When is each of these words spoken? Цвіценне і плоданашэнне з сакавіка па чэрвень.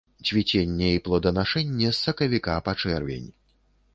Цвіценне 0.27 0.87
і 0.93 1.01
плоданашэнне 1.07 1.85
з 1.89 1.93
сакавіка 2.05 2.55
па 2.69 2.75
чэрвень. 2.85 3.29